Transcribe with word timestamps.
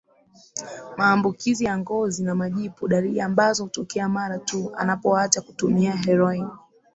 Maambukizi 0.97 1.65
ya 1.65 1.77
ngozi 1.77 2.23
na 2.23 2.35
majipu 2.35 2.87
Dalili 2.87 3.21
ambazo 3.21 3.63
hutokea 3.63 4.09
mara 4.09 4.37
tu 4.39 4.71
unapoacha 4.81 5.41
kutumia 5.41 5.91
heroin 5.95 6.47